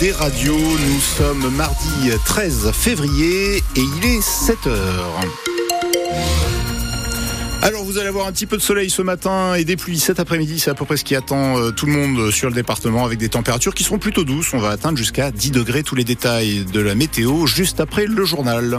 des 0.00 0.12
radios. 0.12 0.56
Nous 0.56 1.00
sommes 1.00 1.54
mardi 1.56 2.10
13 2.24 2.72
février 2.72 3.56
et 3.56 3.62
il 3.76 4.06
est 4.06 4.22
7 4.22 4.66
heures. 4.66 5.20
Alors 7.62 7.84
vous 7.84 7.98
allez 7.98 8.08
avoir 8.08 8.26
un 8.26 8.32
petit 8.32 8.46
peu 8.46 8.56
de 8.56 8.62
soleil 8.62 8.88
ce 8.88 9.02
matin 9.02 9.54
et 9.54 9.64
des 9.64 9.76
pluies 9.76 9.98
cet 9.98 10.18
après-midi, 10.18 10.58
c'est 10.58 10.70
à 10.70 10.74
peu 10.74 10.86
près 10.86 10.96
ce 10.96 11.04
qui 11.04 11.14
attend 11.14 11.58
euh, 11.58 11.70
tout 11.70 11.84
le 11.84 11.92
monde 11.92 12.30
sur 12.30 12.48
le 12.48 12.54
département 12.54 13.04
avec 13.04 13.18
des 13.18 13.28
températures 13.28 13.74
qui 13.74 13.84
seront 13.84 13.98
plutôt 13.98 14.24
douces. 14.24 14.54
On 14.54 14.58
va 14.58 14.70
atteindre 14.70 14.96
jusqu'à 14.96 15.30
10 15.30 15.50
degrés 15.50 15.82
tous 15.82 15.94
les 15.94 16.04
détails 16.04 16.64
de 16.64 16.80
la 16.80 16.94
météo 16.94 17.46
juste 17.46 17.80
après 17.80 18.06
le 18.06 18.24
journal 18.24 18.78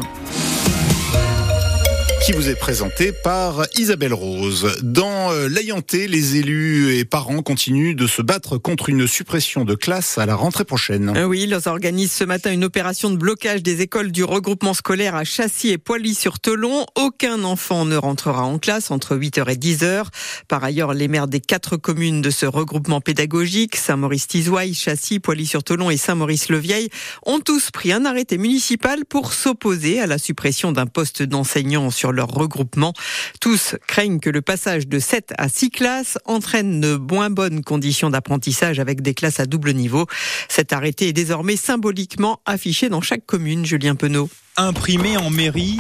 qui 2.23 2.33
vous 2.33 2.49
est 2.49 2.55
présenté 2.55 3.11
par 3.11 3.65
Isabelle 3.75 4.13
Rose. 4.13 4.77
Dans 4.83 5.31
euh, 5.31 5.47
l'Ayanté, 5.47 6.07
les 6.07 6.36
élus 6.36 6.95
et 6.95 7.04
parents 7.04 7.41
continuent 7.41 7.95
de 7.95 8.05
se 8.05 8.21
battre 8.21 8.57
contre 8.57 8.89
une 8.89 9.07
suppression 9.07 9.65
de 9.65 9.73
classe 9.73 10.19
à 10.19 10.27
la 10.27 10.36
rentrée 10.36 10.63
prochaine. 10.63 11.13
Euh, 11.18 11.25
oui, 11.25 11.41
ils 11.43 11.68
organisent 11.68 12.11
ce 12.11 12.23
matin 12.23 12.51
une 12.51 12.63
opération 12.63 13.10
de 13.10 13.15
blocage 13.15 13.63
des 13.63 13.82
écoles 13.82 14.11
du 14.11 14.23
regroupement 14.23 14.75
scolaire 14.75 15.15
à 15.15 15.23
Châssis 15.23 15.69
et 15.69 15.79
Poilly-sur-Telon. 15.79 16.86
Aucun 16.96 17.43
enfant 17.43 17.86
ne 17.86 17.96
rentrera 17.96 18.43
en 18.43 18.60
classe 18.60 18.91
entre 18.91 19.15
8h 19.15 19.51
et 19.51 19.55
10h. 19.55 20.05
Par 20.47 20.63
ailleurs, 20.63 20.93
les 20.93 21.07
maires 21.07 21.27
des 21.27 21.41
quatre 21.41 21.75
communes 21.75 22.21
de 22.21 22.29
ce 22.29 22.46
regroupement 22.46 23.01
pédagogique, 23.01 23.75
Saint-Maurice-Tizouaille, 23.75 24.75
Châssis, 24.75 25.19
Poilly-sur-Telon 25.19 25.89
et 25.89 25.97
Saint-Maurice-le-Vieil, 25.97 26.89
ont 27.25 27.39
tous 27.39 27.71
pris 27.71 27.91
un 27.91 28.05
arrêté 28.05 28.38
municipal 28.38 29.05
pour 29.05 29.33
s'opposer 29.33 29.99
à 29.99 30.05
la 30.05 30.19
suppression 30.19 30.71
d'un 30.71 30.85
poste 30.85 31.24
d'enseignant 31.24 31.89
sur 31.89 32.11
leur 32.22 32.30
regroupement. 32.30 32.94
Tous 33.39 33.75
craignent 33.88 34.20
que 34.20 34.30
le 34.30 34.42
passage 34.42 34.88
de 34.88 35.00
7 35.00 35.34
à 35.38 35.50
6 35.50 35.72
classes 35.72 36.17
entraîne 36.25 36.80
de 36.80 36.95
moins 36.95 37.31
bonnes 37.31 37.64
conditions 37.64 38.11
d'apprentissage 38.11 38.80
avec 38.80 39.02
des 39.02 39.16
classes 39.16 39.39
à 39.39 39.45
double 39.47 39.73
niveau. 39.73 40.06
Cet 40.47 40.72
arrêté 40.72 41.08
est 41.08 41.14
désormais 41.14 41.56
symboliquement 41.56 42.39
affiché 42.45 42.89
dans 42.89 43.02
chaque 43.02 43.25
commune, 43.25 43.66
Julien 43.66 43.95
Penaud. 43.95 44.30
Imprimé 44.58 45.17
en 45.17 45.31
mairie 45.31 45.78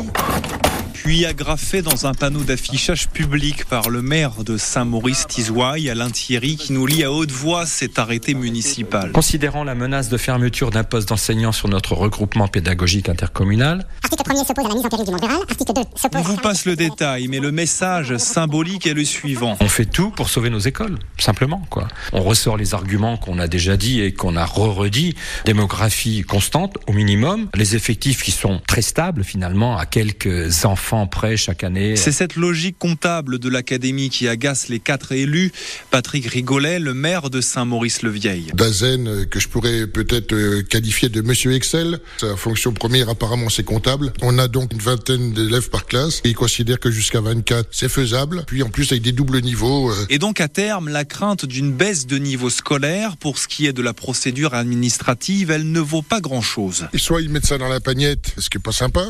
puis 0.93 1.25
agrafé 1.25 1.81
dans 1.81 2.05
un 2.05 2.13
panneau 2.13 2.41
d'affichage 2.41 3.07
public 3.09 3.65
par 3.65 3.89
le 3.89 4.01
maire 4.01 4.43
de 4.43 4.57
Saint-Maurice-Tizouaille, 4.57 5.89
Alain 5.89 6.09
Thierry, 6.09 6.57
qui 6.57 6.73
nous 6.73 6.85
lit 6.85 7.03
à 7.03 7.11
haute 7.11 7.31
voix 7.31 7.65
cet 7.65 7.97
arrêté 7.97 8.33
municipal. 8.33 9.11
Considérant 9.11 9.63
la 9.63 9.75
menace 9.75 10.09
de 10.09 10.17
fermeture 10.17 10.69
d'un 10.69 10.83
poste 10.83 11.09
d'enseignant 11.09 11.51
sur 11.51 11.69
notre 11.69 11.95
regroupement 11.95 12.47
pédagogique 12.47 13.09
intercommunal, 13.09 13.87
article 14.03 14.23
1 14.29 14.43
s'oppose 14.43 14.65
à 14.65 14.69
la 14.69 14.75
mise 14.75 14.85
en 14.85 14.89
péril 14.89 15.05
du 15.05 15.11
monde 15.11 15.21
rural, 15.21 15.39
article 15.49 15.73
2 15.73 15.81
s'oppose... 15.95 16.21
On 16.21 16.23
vous 16.23 16.37
passe 16.37 16.65
le 16.65 16.75
détail, 16.75 17.27
mais 17.29 17.39
le 17.39 17.51
message 17.51 18.17
symbolique 18.17 18.85
est 18.85 18.93
le 18.93 19.05
suivant. 19.05 19.55
On 19.61 19.69
fait 19.69 19.85
tout 19.85 20.11
pour 20.11 20.29
sauver 20.29 20.49
nos 20.49 20.59
écoles, 20.59 20.99
simplement. 21.17 21.63
quoi. 21.69 21.87
On 22.11 22.21
ressort 22.21 22.57
les 22.57 22.73
arguments 22.73 23.17
qu'on 23.17 23.39
a 23.39 23.47
déjà 23.47 23.77
dit 23.77 24.01
et 24.01 24.13
qu'on 24.13 24.35
a 24.35 24.45
re-redit. 24.45 25.15
Démographie 25.45 26.23
constante, 26.23 26.77
au 26.87 26.93
minimum. 26.93 27.47
Les 27.55 27.75
effectifs 27.75 28.23
qui 28.23 28.31
sont 28.31 28.61
très 28.67 28.81
stables, 28.81 29.23
finalement, 29.23 29.77
à 29.77 29.85
quelques 29.85 30.65
enfants 30.65 30.80
prêt 31.09 31.37
chaque 31.37 31.63
année. 31.63 31.95
C'est 31.95 32.11
cette 32.11 32.35
logique 32.35 32.75
comptable 32.77 33.39
de 33.39 33.49
l'académie 33.49 34.09
qui 34.09 34.27
agace 34.27 34.67
les 34.67 34.79
quatre 34.79 35.13
élus. 35.13 35.51
Patrick 35.89 36.25
Rigolet, 36.25 36.79
le 36.79 36.93
maire 36.93 37.29
de 37.29 37.39
Saint-Maurice-le-Vieil. 37.39 38.51
Dazen, 38.53 39.07
euh, 39.07 39.25
que 39.25 39.39
je 39.39 39.47
pourrais 39.47 39.87
peut-être 39.87 40.33
euh, 40.33 40.63
qualifier 40.63 41.09
de 41.09 41.21
Monsieur 41.21 41.53
Excel. 41.53 41.99
Sa 42.17 42.35
fonction 42.35 42.73
première, 42.73 43.09
apparemment, 43.09 43.49
c'est 43.49 43.63
comptable. 43.63 44.11
On 44.21 44.37
a 44.37 44.47
donc 44.47 44.73
une 44.73 44.79
vingtaine 44.79 45.33
d'élèves 45.33 45.69
par 45.69 45.85
classe. 45.85 46.21
Et 46.23 46.29
il 46.29 46.35
considère 46.35 46.79
que 46.79 46.91
jusqu'à 46.91 47.21
24, 47.21 47.69
c'est 47.71 47.89
faisable. 47.89 48.43
Puis 48.47 48.63
en 48.63 48.69
plus, 48.69 48.91
avec 48.91 49.03
des 49.03 49.13
doubles 49.13 49.41
niveaux. 49.41 49.91
Euh. 49.91 50.05
Et 50.09 50.19
donc, 50.19 50.41
à 50.41 50.47
terme, 50.47 50.89
la 50.89 51.05
crainte 51.05 51.45
d'une 51.45 51.71
baisse 51.71 52.05
de 52.05 52.17
niveau 52.17 52.49
scolaire, 52.49 53.17
pour 53.17 53.37
ce 53.37 53.47
qui 53.47 53.65
est 53.65 53.73
de 53.73 53.81
la 53.81 53.93
procédure 53.93 54.53
administrative, 54.53 55.51
elle 55.51 55.71
ne 55.71 55.79
vaut 55.79 56.01
pas 56.01 56.19
grand-chose. 56.19 56.87
Soit 56.95 57.21
ils 57.21 57.29
mettent 57.29 57.45
ça 57.45 57.57
dans 57.57 57.69
la 57.69 57.79
pagnette, 57.79 58.33
ce 58.37 58.49
qui 58.49 58.57
est 58.57 58.61
pas 58.61 58.71
sympa. 58.71 59.05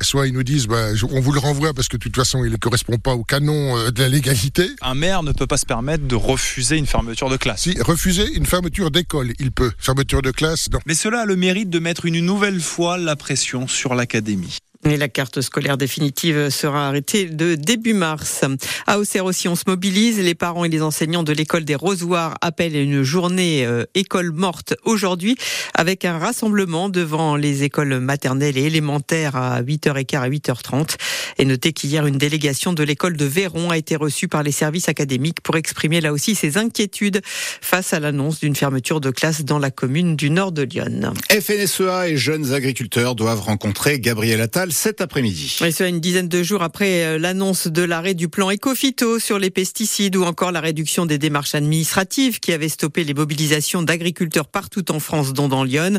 Soit 0.00 0.28
ils 0.28 0.32
nous 0.32 0.42
disent, 0.42 0.66
bah, 0.66 0.94
on 1.14 1.20
vous 1.20 1.32
le 1.32 1.38
renvoie 1.38 1.72
parce 1.72 1.88
que 1.88 1.96
de 1.96 2.02
toute 2.02 2.16
façon, 2.16 2.44
il 2.44 2.50
ne 2.50 2.56
correspond 2.56 2.98
pas 2.98 3.14
au 3.14 3.22
canon 3.22 3.78
euh, 3.78 3.90
de 3.90 4.02
la 4.02 4.08
légalité. 4.08 4.68
Un 4.82 4.94
maire 4.94 5.22
ne 5.22 5.30
peut 5.30 5.46
pas 5.46 5.56
se 5.56 5.64
permettre 5.64 6.08
de 6.08 6.16
refuser 6.16 6.76
une 6.76 6.86
fermeture 6.86 7.30
de 7.30 7.36
classe. 7.36 7.62
Si, 7.62 7.80
refuser 7.80 8.34
une 8.34 8.46
fermeture 8.46 8.90
d'école, 8.90 9.32
il 9.38 9.52
peut. 9.52 9.70
Fermeture 9.78 10.22
de 10.22 10.32
classe, 10.32 10.68
non. 10.72 10.80
Mais 10.86 10.94
cela 10.94 11.20
a 11.20 11.24
le 11.24 11.36
mérite 11.36 11.70
de 11.70 11.78
mettre 11.78 12.06
une 12.06 12.18
nouvelle 12.18 12.60
fois 12.60 12.98
la 12.98 13.14
pression 13.14 13.68
sur 13.68 13.94
l'académie. 13.94 14.58
Et 14.86 14.98
la 14.98 15.08
carte 15.08 15.40
scolaire 15.40 15.78
définitive 15.78 16.50
sera 16.50 16.88
arrêtée 16.88 17.24
de 17.24 17.54
début 17.54 17.94
mars. 17.94 18.44
À 18.86 18.98
Auxerre 18.98 19.24
aussi, 19.24 19.48
on 19.48 19.56
se 19.56 19.64
mobilise. 19.66 20.18
Les 20.18 20.34
parents 20.34 20.64
et 20.66 20.68
les 20.68 20.82
enseignants 20.82 21.22
de 21.22 21.32
l'école 21.32 21.64
des 21.64 21.74
Rosoirs 21.74 22.36
appellent 22.42 22.76
à 22.76 22.80
une 22.80 23.02
journée 23.02 23.64
euh, 23.64 23.84
école 23.94 24.32
morte 24.32 24.74
aujourd'hui 24.84 25.36
avec 25.74 26.04
un 26.04 26.18
rassemblement 26.18 26.90
devant 26.90 27.36
les 27.36 27.62
écoles 27.62 27.98
maternelles 27.98 28.58
et 28.58 28.64
élémentaires 28.64 29.36
à 29.36 29.62
8h15 29.62 30.16
à 30.18 30.28
8h30. 30.28 30.96
Et 31.38 31.46
notez 31.46 31.72
qu'hier, 31.72 32.06
une 32.06 32.18
délégation 32.18 32.74
de 32.74 32.82
l'école 32.82 33.16
de 33.16 33.24
Véron 33.24 33.70
a 33.70 33.78
été 33.78 33.96
reçue 33.96 34.28
par 34.28 34.42
les 34.42 34.52
services 34.52 34.90
académiques 34.90 35.40
pour 35.40 35.56
exprimer 35.56 36.02
là 36.02 36.12
aussi 36.12 36.34
ses 36.34 36.58
inquiétudes 36.58 37.22
face 37.24 37.94
à 37.94 38.00
l'annonce 38.00 38.40
d'une 38.40 38.54
fermeture 38.54 39.00
de 39.00 39.10
classe 39.10 39.44
dans 39.44 39.58
la 39.58 39.70
commune 39.70 40.14
du 40.14 40.28
nord 40.28 40.52
de 40.52 40.62
Lyon. 40.62 41.14
FNSEA 41.30 42.10
et 42.10 42.16
jeunes 42.18 42.52
agriculteurs 42.52 43.14
doivent 43.14 43.40
rencontrer 43.40 43.98
Gabriel 43.98 44.42
Attal 44.42 44.73
cet 44.74 45.00
après-midi. 45.00 45.56
Et 45.64 45.70
cela 45.70 45.88
une 45.88 46.00
dizaine 46.00 46.28
de 46.28 46.42
jours 46.42 46.62
après 46.62 47.04
euh, 47.04 47.18
l'annonce 47.18 47.68
de 47.68 47.82
l'arrêt 47.82 48.12
du 48.12 48.28
plan 48.28 48.50
Ecofito 48.50 49.18
sur 49.18 49.38
les 49.38 49.50
pesticides 49.50 50.16
ou 50.16 50.24
encore 50.24 50.52
la 50.52 50.60
réduction 50.60 51.06
des 51.06 51.16
démarches 51.16 51.54
administratives 51.54 52.40
qui 52.40 52.52
avait 52.52 52.68
stoppé 52.68 53.04
les 53.04 53.14
mobilisations 53.14 53.82
d'agriculteurs 53.82 54.48
partout 54.48 54.90
en 54.90 55.00
France, 55.00 55.32
dont 55.32 55.48
dans 55.48 55.64
Lyon. 55.64 55.98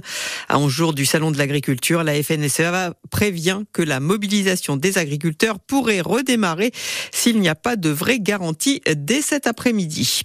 À 0.50 0.60
11 0.60 0.72
jours 0.72 0.94
du 0.94 1.06
salon 1.06 1.32
de 1.32 1.38
l'agriculture, 1.38 2.04
la 2.04 2.22
FNSEA 2.22 2.94
prévient 3.10 3.62
que 3.74 3.82
la 3.82 4.00
mobilisation 4.00 4.78
des 4.78 4.98
agriculteurs 4.98 5.60
pourrait 5.60 6.02
redémarrer 6.02 6.72
s'il 7.12 7.40
n'y 7.40 7.50
a 7.50 7.56
pas 7.56 7.78
de 7.78 7.90
vraie 7.90 8.20
garantie 8.20 8.82
dès 8.96 9.22
cet 9.22 9.48
après-midi. 9.48 10.22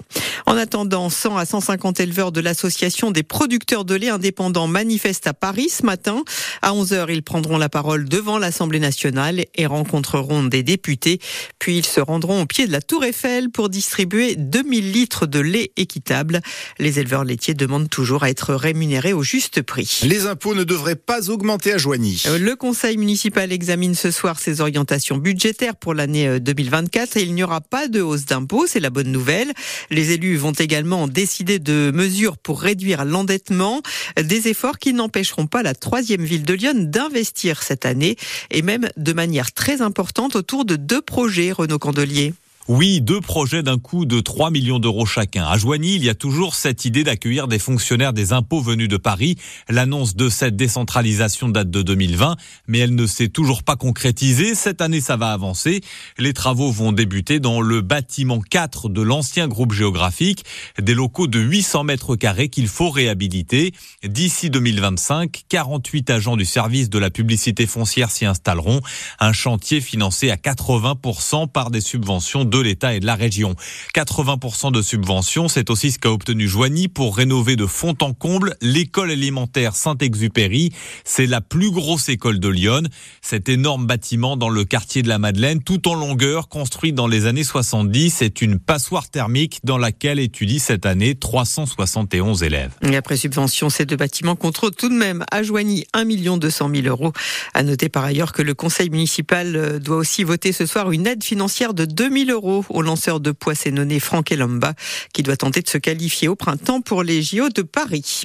En 0.46 0.56
attendant, 0.56 1.08
100 1.08 1.36
à 1.36 1.46
150 1.46 2.00
éleveurs 2.00 2.32
de 2.32 2.40
l'association 2.40 3.12
des 3.12 3.22
producteurs 3.22 3.84
de 3.84 3.94
lait 3.94 4.08
indépendants 4.08 4.66
manifestent 4.66 5.28
à 5.28 5.34
Paris 5.34 5.68
ce 5.68 5.86
matin. 5.86 6.24
À 6.62 6.72
11h, 6.72 7.06
ils 7.10 7.22
prendront 7.22 7.58
la 7.58 7.68
parole 7.68 8.08
devant 8.08 8.39
l'Assemblée 8.40 8.80
nationale 8.80 9.44
et 9.54 9.66
rencontreront 9.66 10.42
des 10.42 10.62
députés. 10.62 11.20
Puis 11.58 11.78
ils 11.78 11.86
se 11.86 12.00
rendront 12.00 12.42
au 12.42 12.46
pied 12.46 12.66
de 12.66 12.72
la 12.72 12.80
Tour 12.80 13.04
Eiffel 13.04 13.50
pour 13.50 13.68
distribuer 13.68 14.34
2000 14.36 14.92
litres 14.92 15.26
de 15.26 15.38
lait 15.38 15.72
équitable. 15.76 16.40
Les 16.78 16.98
éleveurs 16.98 17.24
laitiers 17.24 17.54
demandent 17.54 17.88
toujours 17.90 18.24
à 18.24 18.30
être 18.30 18.54
rémunérés 18.54 19.12
au 19.12 19.22
juste 19.22 19.62
prix. 19.62 20.00
Les 20.04 20.26
impôts 20.26 20.54
ne 20.54 20.64
devraient 20.64 20.96
pas 20.96 21.30
augmenter 21.30 21.72
à 21.72 21.78
Joigny. 21.78 22.22
Euh, 22.26 22.38
le 22.38 22.56
conseil 22.56 22.96
municipal 22.96 23.52
examine 23.52 23.94
ce 23.94 24.10
soir 24.10 24.38
ses 24.40 24.60
orientations 24.60 25.16
budgétaires 25.16 25.76
pour 25.76 25.94
l'année 25.94 26.40
2024 26.40 27.16
euh, 27.16 27.20
et 27.20 27.22
il 27.22 27.34
n'y 27.34 27.42
aura 27.42 27.60
pas 27.60 27.88
de 27.88 28.00
hausse 28.00 28.24
d'impôts, 28.24 28.66
c'est 28.66 28.80
la 28.80 28.90
bonne 28.90 29.12
nouvelle. 29.12 29.52
Les 29.90 30.12
élus 30.12 30.36
vont 30.36 30.52
également 30.52 31.06
décider 31.06 31.58
de 31.58 31.90
mesures 31.94 32.38
pour 32.38 32.60
réduire 32.60 33.04
l'endettement, 33.04 33.82
des 34.20 34.48
efforts 34.48 34.78
qui 34.78 34.92
n'empêcheront 34.92 35.46
pas 35.46 35.62
la 35.62 35.74
troisième 35.74 36.24
ville 36.24 36.44
de 36.44 36.54
Lyon 36.54 36.74
d'investir 36.76 37.62
cette 37.62 37.86
année 37.86 38.16
et 38.50 38.62
même 38.62 38.88
de 38.96 39.12
manière 39.12 39.52
très 39.52 39.82
importante 39.82 40.36
autour 40.36 40.64
de 40.64 40.76
deux 40.76 41.02
projets, 41.02 41.52
Renaud 41.52 41.78
Candelier. 41.78 42.34
Oui, 42.68 43.00
deux 43.00 43.22
projets 43.22 43.62
d'un 43.62 43.78
coût 43.78 44.04
de 44.04 44.20
3 44.20 44.50
millions 44.50 44.78
d'euros 44.78 45.06
chacun. 45.06 45.44
À 45.44 45.56
Joigny, 45.56 45.94
il 45.96 46.04
y 46.04 46.10
a 46.10 46.14
toujours 46.14 46.54
cette 46.54 46.84
idée 46.84 47.04
d'accueillir 47.04 47.48
des 47.48 47.58
fonctionnaires 47.58 48.12
des 48.12 48.34
impôts 48.34 48.60
venus 48.60 48.88
de 48.88 48.98
Paris. 48.98 49.36
L'annonce 49.70 50.14
de 50.14 50.28
cette 50.28 50.56
décentralisation 50.56 51.48
date 51.48 51.70
de 51.70 51.80
2020, 51.80 52.36
mais 52.68 52.78
elle 52.78 52.94
ne 52.94 53.06
s'est 53.06 53.28
toujours 53.28 53.62
pas 53.62 53.76
concrétisée. 53.76 54.54
Cette 54.54 54.82
année, 54.82 55.00
ça 55.00 55.16
va 55.16 55.32
avancer. 55.32 55.80
Les 56.18 56.34
travaux 56.34 56.70
vont 56.70 56.92
débuter 56.92 57.40
dans 57.40 57.62
le 57.62 57.80
bâtiment 57.80 58.40
4 58.40 58.90
de 58.90 59.00
l'ancien 59.00 59.48
groupe 59.48 59.72
géographique, 59.72 60.44
des 60.78 60.94
locaux 60.94 61.26
de 61.26 61.40
800 61.40 61.84
mètres 61.84 62.14
carrés 62.14 62.50
qu'il 62.50 62.68
faut 62.68 62.90
réhabiliter. 62.90 63.72
D'ici 64.04 64.50
2025, 64.50 65.44
48 65.48 66.10
agents 66.10 66.36
du 66.36 66.44
service 66.44 66.90
de 66.90 66.98
la 66.98 67.10
publicité 67.10 67.66
foncière 67.66 68.10
s'y 68.10 68.26
installeront. 68.26 68.80
Un 69.18 69.32
chantier 69.32 69.80
financé 69.80 70.30
à 70.30 70.36
80% 70.36 71.48
par 71.48 71.70
des 71.70 71.80
subventions 71.80 72.44
de 72.44 72.59
l'État 72.60 72.94
et 72.94 73.00
de 73.00 73.06
la 73.06 73.14
région. 73.14 73.54
80% 73.94 74.72
de 74.72 74.82
subventions, 74.82 75.48
c'est 75.48 75.70
aussi 75.70 75.92
ce 75.92 75.98
qu'a 75.98 76.10
obtenu 76.10 76.48
Joigny 76.48 76.88
pour 76.88 77.16
rénover 77.16 77.56
de 77.56 77.66
fond 77.66 77.94
en 78.00 78.12
comble 78.12 78.56
l'école 78.60 79.10
élémentaire 79.10 79.74
Saint-Exupéry. 79.74 80.72
C'est 81.04 81.26
la 81.26 81.40
plus 81.40 81.70
grosse 81.70 82.08
école 82.08 82.40
de 82.40 82.48
Lyon. 82.48 82.82
Cet 83.22 83.48
énorme 83.48 83.86
bâtiment 83.86 84.36
dans 84.36 84.48
le 84.48 84.64
quartier 84.64 85.02
de 85.02 85.08
la 85.08 85.18
Madeleine, 85.18 85.62
tout 85.62 85.88
en 85.88 85.94
longueur, 85.94 86.48
construit 86.48 86.92
dans 86.92 87.06
les 87.06 87.26
années 87.26 87.44
70, 87.44 88.22
est 88.22 88.42
une 88.42 88.58
passoire 88.58 89.08
thermique 89.08 89.60
dans 89.64 89.78
laquelle 89.78 90.18
étudient 90.18 90.58
cette 90.58 90.86
année 90.86 91.14
371 91.14 92.42
élèves. 92.42 92.72
Et 92.82 92.96
après 92.96 93.16
subvention, 93.16 93.70
ces 93.70 93.86
deux 93.86 93.96
bâtiments 93.96 94.36
contrôlent 94.36 94.74
tout 94.74 94.88
de 94.88 94.94
même 94.94 95.24
à 95.30 95.42
Joigny 95.42 95.84
1 95.92 96.04
200 96.38 96.70
000 96.74 96.86
euros. 96.86 97.12
À 97.54 97.62
noter 97.62 97.88
par 97.88 98.04
ailleurs 98.04 98.32
que 98.32 98.42
le 98.42 98.54
conseil 98.54 98.90
municipal 98.90 99.56
euh, 99.56 99.78
doit 99.78 99.96
aussi 99.96 100.24
voter 100.24 100.52
ce 100.52 100.66
soir 100.66 100.90
une 100.90 101.06
aide 101.06 101.22
financière 101.22 101.74
de 101.74 101.84
2 101.84 102.24
000 102.26 102.30
euros 102.30 102.39
euros 102.40 102.64
au 102.70 102.82
lanceur 102.82 103.20
de 103.20 103.32
poids 103.32 103.54
Franck 104.00 104.32
Elomba, 104.32 104.74
qui 105.12 105.22
doit 105.22 105.36
tenter 105.36 105.60
de 105.60 105.68
se 105.68 105.78
qualifier 105.78 106.28
au 106.28 106.36
printemps 106.36 106.80
pour 106.80 107.02
les 107.02 107.22
JO 107.22 107.48
de 107.50 107.62
Paris. 107.62 108.22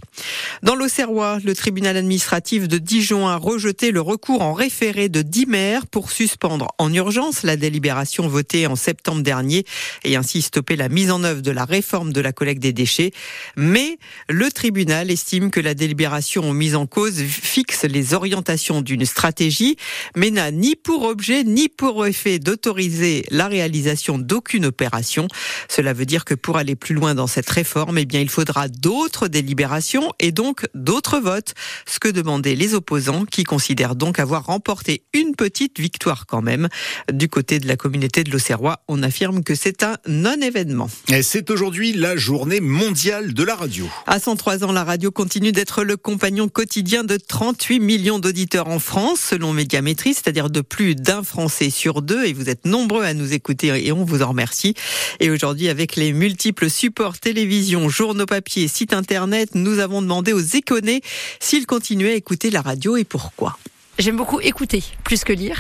Dans 0.64 0.76
l'Auxerrois, 0.76 1.40
le 1.44 1.54
tribunal 1.54 1.98
administratif 1.98 2.68
de 2.68 2.78
Dijon 2.78 3.28
a 3.28 3.36
rejeté 3.36 3.92
le 3.92 4.02
recours 4.02 4.42
en 4.42 4.54
référé 4.54 5.10
de 5.10 5.22
10 5.22 5.46
maires 5.48 5.88
pour 5.88 6.12
suspendre 6.12 6.70
en 6.78 6.94
urgence 6.94 7.44
la 7.44 7.58
délibération 7.58 8.28
votée 8.28 8.68
en 8.68 8.76
septembre 8.76 9.22
dernier 9.22 9.66
et 10.04 10.16
ainsi 10.16 10.42
stopper 10.42 10.76
la 10.76 10.90
mise 10.90 11.12
en 11.12 11.24
œuvre 11.24 11.42
de 11.42 11.52
la 11.52 11.66
réforme 11.66 12.14
de 12.14 12.22
la 12.22 12.32
collecte 12.32 12.62
des 12.62 12.74
déchets. 12.74 13.12
Mais 13.58 13.98
le 14.30 14.50
tribunal 14.52 15.12
estime 15.12 15.52
que 15.52 15.60
la 15.60 15.74
délibération 15.74 16.54
mise 16.54 16.76
en 16.76 16.86
cause 16.86 17.22
fixe 17.24 17.84
les 17.84 18.14
orientations 18.14 18.82
d'une 18.82 19.06
stratégie, 19.06 19.76
mais 20.16 20.32
n'a 20.32 20.52
ni 20.52 20.76
pour 20.76 21.04
objet 21.04 21.44
ni 21.44 21.68
pour 21.68 22.06
effet 22.06 22.40
d'autoriser 22.40 23.26
la 23.32 23.48
réalisation 23.48 24.05
d'aucune 24.14 24.66
opération. 24.66 25.28
Cela 25.70 25.94
veut 25.94 26.06
dire 26.06 26.26
que 26.26 26.34
pour 26.34 26.58
aller 26.58 26.76
plus 26.76 26.96
loin 26.96 27.16
dans 27.16 27.28
cette 27.28 27.50
réforme, 27.50 27.98
eh 27.98 28.06
bien, 28.06 28.22
il 28.22 28.30
faudra 28.30 28.68
d'autres 28.68 29.28
délibérations 29.28 30.14
et 30.20 30.32
donc 30.32 30.68
d'autres 30.74 31.20
votes. 31.20 31.54
Ce 31.86 32.00
que 32.00 32.08
demandaient 32.08 32.56
les 32.56 32.74
opposants 32.74 33.26
qui 33.26 33.44
considèrent 33.44 33.96
donc 33.96 34.20
avoir 34.20 34.46
remporté 34.46 35.04
une 35.14 35.36
petite 35.36 35.80
victoire 35.80 36.26
quand 36.26 36.42
même. 36.42 36.70
Du 37.12 37.28
côté 37.28 37.60
de 37.60 37.68
la 37.68 37.76
communauté 37.78 38.24
de 38.24 38.32
l'Auxerrois, 38.32 38.84
on 38.88 39.04
affirme 39.04 39.44
que 39.44 39.56
c'est 39.56 39.84
un 39.84 39.98
non-événement. 40.08 40.90
Et 41.10 41.24
c'est 41.24 41.50
aujourd'hui 41.50 41.94
la 41.94 42.16
journée 42.16 42.60
mondiale 42.62 43.34
de 43.34 43.44
la 43.44 43.56
radio. 43.56 43.90
À 44.08 44.20
103 44.20 44.64
ans, 44.64 44.72
la 44.72 44.84
radio 44.84 45.12
continue 45.12 45.52
d'être 45.52 45.84
le 45.84 45.98
compagnon 45.98 46.48
quotidien 46.48 47.04
de 47.04 47.18
38 47.18 47.80
millions 47.80 48.20
d'auditeurs 48.20 48.68
en 48.68 48.80
France, 48.80 49.20
selon 49.20 49.54
Médiamétrie, 49.54 50.14
c'est-à-dire 50.14 50.50
de 50.50 50.62
plus 50.62 50.96
d'un 50.96 51.24
Français 51.24 51.70
sur 51.70 52.02
deux. 52.02 52.26
Et 52.26 52.34
vous 52.34 52.50
êtes 52.50 52.66
nombreux 52.66 53.04
à 53.04 53.14
nous 53.14 53.34
écouter 53.34 53.68
et 53.86 53.92
on 53.96 54.06
vous 54.06 54.22
en 54.22 54.30
remercie. 54.30 54.74
Et 55.20 55.30
aujourd'hui, 55.30 55.70
avec 55.70 55.96
les 55.96 56.14
multiples 56.14 56.70
supports 56.70 57.18
télévision, 57.18 57.90
journaux 57.90 58.26
papier, 58.26 58.68
sites 58.68 58.94
internet, 58.94 59.56
nous 59.56 59.80
avons 59.80 60.02
demandé 60.02 60.34
aux 60.34 60.40
éconnés 60.40 61.02
s'ils 61.40 61.66
continuaient 61.66 62.14
à 62.14 62.16
écouter 62.16 62.50
la 62.50 62.62
radio 62.62 62.98
et 62.98 63.04
pourquoi. 63.04 63.58
J'aime 63.98 64.18
beaucoup 64.18 64.42
écouter 64.42 64.84
plus 65.04 65.24
que 65.24 65.34
lire. 65.34 65.58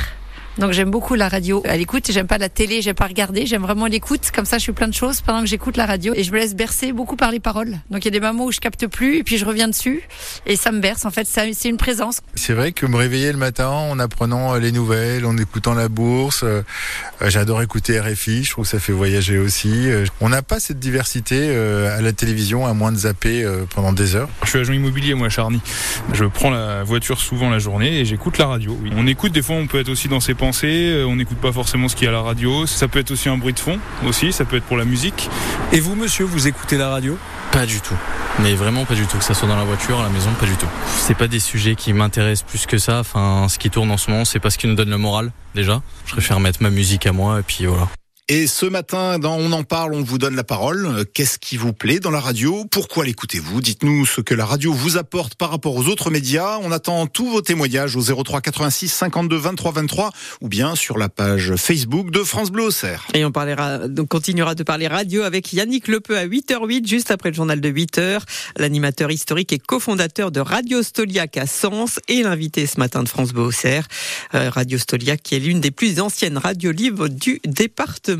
Donc 0.57 0.72
j'aime 0.72 0.90
beaucoup 0.90 1.16
la 1.16 1.28
radio 1.28 1.62
à 1.66 1.75
l'écoute. 1.75 2.10
J'aime 2.10 2.28
pas 2.28 2.38
la 2.38 2.50
télé, 2.50 2.81
j'aime 2.81 2.96
pas 2.96 3.07
regarder. 3.07 3.46
J'aime 3.46 3.62
vraiment 3.62 3.88
l'écoute. 3.88 4.31
Comme 4.34 4.46
ça, 4.46 4.57
je 4.57 4.66
fais 4.66 4.72
plein 4.72 4.88
de 4.88 4.94
choses 4.94 5.22
pendant 5.22 5.42
que 5.42 5.48
j'écoute 5.48 5.75
la 5.78 5.86
radio 5.86 6.13
et 6.16 6.24
je 6.24 6.31
me 6.31 6.38
laisse 6.38 6.56
bercer 6.56 6.94
beaucoup 6.94 7.16
par 7.16 7.31
les 7.31 7.40
paroles. 7.40 7.78
Donc 7.90 8.04
il 8.04 8.06
y 8.06 8.07
a 8.07 8.12
des 8.12 8.19
moments 8.19 8.46
où 8.46 8.52
je 8.52 8.60
capte 8.60 8.88
plus 8.88 9.18
et 9.18 9.24
puis 9.24 9.38
je 9.38 9.46
reviens 9.46 9.68
dessus 9.68 10.04
et 10.46 10.56
ça 10.56 10.72
me 10.72 10.80
berce. 10.80 11.06
En 11.06 11.12
fait, 11.12 11.28
c'est 11.28 11.69
une 11.69 11.78
présence. 11.78 12.22
C'est 12.36 12.54
vrai 12.54 12.72
que 12.72 12.86
me 12.86 12.96
réveiller 12.96 13.31
le 13.31 13.38
matin 13.38 13.69
en 13.69 14.00
apprenant 14.00 14.56
les 14.56 14.72
nouvelles, 14.72 15.25
en 15.25 15.38
écoutant 15.38 15.74
la 15.74 15.90
bourse, 15.90 16.44
euh, 16.44 16.62
j'adore 17.22 17.62
écouter 17.62 18.00
RFI. 18.00 18.44
Je 18.44 18.52
trouve 18.52 18.66
que 18.66 18.72
ça 18.72 18.80
fait 18.80 18.94
voyager 18.94 19.38
aussi. 19.38 19.90
Euh, 19.90 20.06
on 20.22 20.30
n'a 20.30 20.42
pas 20.42 20.60
cette 20.60 20.80
diversité 20.80 21.38
euh, 21.50 21.98
à 21.98 22.02
la 22.02 22.13
télévision 22.13 22.66
à 22.66 22.74
moins 22.74 22.92
de 22.92 22.98
zapper 22.98 23.46
pendant 23.74 23.94
des 23.94 24.16
heures. 24.16 24.30
Je 24.44 24.50
suis 24.50 24.60
agent 24.60 24.74
immobilier 24.74 25.13
moi, 25.13 25.30
Charny. 25.30 25.62
Je 26.13 26.25
prends 26.25 26.50
la 26.50 26.84
voiture 26.84 27.19
souvent 27.19 27.50
la 27.50 27.60
journée 27.60 28.00
et 28.00 28.06
j'écoute 28.06 28.38
la 28.38 28.48
radio. 28.48 28.78
On 28.96 29.07
écoute 29.07 29.31
des 29.31 29.42
fois, 29.42 29.56
on 29.56 29.68
peut 29.68 29.80
être 29.80 29.90
aussi 29.90 30.07
dans 30.07 30.19
ses 30.19 30.34
euh, 30.63 31.06
on 31.06 31.15
n'écoute 31.15 31.38
pas 31.38 31.51
forcément 31.51 31.88
ce 31.88 31.95
qu'il 31.95 32.06
y 32.06 32.07
a 32.07 32.12
à 32.12 32.13
la 32.13 32.21
radio. 32.21 32.65
Ça 32.65 32.88
peut 32.88 33.00
être 33.00 33.12
aussi 33.12 33.30
un 33.30 33.38
bruit 33.38 33.53
de 33.53 33.59
fond, 33.59 33.80
aussi, 34.06 34.31
ça 34.31 34.45
peut 34.45 34.57
être 34.57 34.65
pour 34.65 34.77
la 34.77 34.86
musique. 34.86 35.30
Et 35.71 35.80
vous, 35.80 35.95
monsieur, 35.95 36.25
vous 36.25 36.47
écoutez 36.47 36.77
la 36.77 36.89
radio? 36.89 37.18
Pas 37.51 37.65
du 37.65 37.80
tout. 37.81 37.95
Mais 38.42 38.53
vraiment 38.53 38.86
pas 38.86 38.95
du 38.95 39.06
tout. 39.06 39.18
Que 39.18 39.24
ça 39.24 39.33
soit 39.33 39.47
dans 39.47 39.56
la 39.56 39.63
voiture, 39.63 40.00
à 40.00 40.03
la 40.03 40.09
maison, 40.09 40.30
pas 40.39 40.45
du 40.45 40.56
tout. 40.56 40.68
C'est 40.88 41.15
pas 41.15 41.27
des 41.27 41.39
sujets 41.39 41.75
qui 41.75 41.94
m'intéressent 41.94 42.47
plus 42.47 42.65
que 42.65 42.77
ça. 42.77 43.00
Enfin, 43.00 43.47
ce 43.50 43.57
qui 43.57 43.69
tourne 43.69 43.89
en 43.92 43.97
ce 43.97 44.12
moment, 44.12 44.25
c'est 44.25 44.39
pas 44.39 44.50
ce 44.50 44.57
qui 44.57 44.68
nous 44.68 44.75
donne 44.75 44.89
le 44.89 44.97
moral, 44.97 45.31
déjà. 45.53 45.81
Je 46.06 46.12
préfère 46.12 46.39
mettre 46.39 46.62
ma 46.62 46.69
musique 46.69 47.06
à 47.06 47.12
moi, 47.12 47.39
et 47.39 47.44
puis 47.44 47.65
voilà. 47.65 47.88
Et 48.27 48.48
ce 48.48 48.66
matin, 48.66 49.19
On 49.24 49.51
en 49.51 49.62
parle, 49.62 49.94
on 49.94 50.01
vous 50.01 50.18
donne 50.18 50.36
la 50.36 50.44
parole. 50.44 51.06
Qu'est-ce 51.13 51.38
qui 51.38 51.57
vous 51.57 51.74
plaît 51.74 52.00
dans 52.00 52.10
la 52.10 52.19
radio? 52.19 52.66
Pourquoi 52.72 53.06
l'écoutez-vous? 53.06 53.62
Dites-nous 53.62 54.07
ce 54.07 54.19
que 54.19 54.33
la 54.33 54.48
radio 54.48 54.74
vous 54.74 54.98
apporte 54.98 55.36
par 55.36 55.51
rapport 55.51 55.75
aux 55.75 55.86
autres 55.89 56.10
médias. 56.10 56.57
On 56.63 56.72
attend 56.72 57.06
tous 57.06 57.30
vos 57.30 57.42
témoignages 57.42 57.95
au 57.95 58.01
03 58.01 58.42
86 58.42 58.89
52 58.89 59.36
23 59.38 59.74
23 59.74 60.12
ou 60.42 60.48
bien 60.48 60.75
sur 60.75 60.98
la 60.98 61.07
page 61.07 61.56
Facebook 61.56 62.10
de 62.10 62.24
France 62.24 62.50
Bleu 62.50 62.63
Auxerre. 62.63 63.06
Et 63.13 63.24
on 63.25 63.31
parlera, 63.31 63.88
donc 63.88 64.07
continuera 64.07 64.56
de 64.56 64.63
parler 64.63 64.88
radio 64.88 65.21
avec 65.21 65.54
Yannick 65.54 65.88
Lepeu 65.88 66.18
à 66.18 66.25
8h08, 66.25 66.88
juste 66.88 67.12
après 67.12 67.30
le 67.30 67.36
journal 67.36 67.62
de 67.62 67.69
8h. 67.69 68.21
L'animateur 68.57 69.12
historique 69.12 69.54
et 69.54 69.60
cofondateur 69.60 70.31
de 70.31 70.39
Radio 70.39 70.81
Stoliac 70.81 71.38
à 71.38 71.45
Sens 71.45 72.00
et 72.07 72.24
l'invité 72.24 72.66
ce 72.66 72.80
matin 72.80 73.04
de 73.04 73.10
France 73.10 73.33
Bleu 73.33 73.44
Auxerre. 73.44 73.88
Euh, 74.33 74.50
radio 74.50 74.80
Stoliac 74.80 75.21
qui 75.21 75.36
est 75.36 75.39
l'une 75.39 75.62
des 75.62 75.71
plus 75.71 76.00
anciennes 76.00 76.39
radios 76.39 76.71
libres 76.71 77.07
du 77.07 77.39
département. 77.45 78.15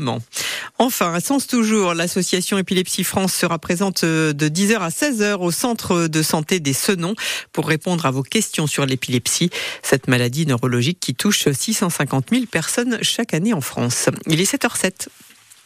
Enfin, 0.78 1.12
à 1.12 1.20
Sens 1.20 1.46
toujours, 1.46 1.94
l'association 1.94 2.58
Épilepsie 2.58 3.04
France 3.04 3.32
sera 3.32 3.58
présente 3.58 4.04
euh, 4.04 4.32
de 4.32 4.48
10h 4.48 4.78
à 4.78 4.88
16h 4.88 5.36
au 5.40 5.50
centre 5.50 6.06
de 6.06 6.22
santé 6.22 6.60
des 6.60 6.72
Senons 6.72 7.14
pour 7.52 7.66
répondre 7.66 8.04
à 8.06 8.10
vos 8.10 8.22
questions 8.22 8.66
sur 8.66 8.84
l'épilepsie, 8.84 9.50
cette 9.82 10.08
maladie 10.08 10.46
neurologique 10.46 11.00
qui 11.00 11.14
touche 11.14 11.48
650 11.50 12.26
000 12.30 12.44
personnes 12.46 12.98
chaque 13.02 13.34
année 13.34 13.54
en 13.54 13.60
France. 13.60 14.08
Il 14.26 14.40
est 14.40 14.52
7h07. 14.52 15.08